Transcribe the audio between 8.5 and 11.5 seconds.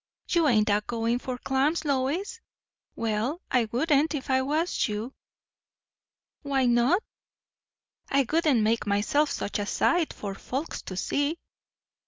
make myself such a sight, for folks to see."